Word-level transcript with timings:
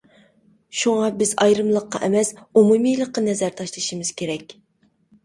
شۇڭا 0.77 1.09
بىز 1.19 1.33
ئايرىمىلىققا 1.43 2.01
ئەمەس، 2.07 2.31
ئومۇمىيلىققا 2.39 3.23
نەزەر 3.27 3.53
تاشلىشىمىز 3.61 4.11
كېرەك. 4.23 4.57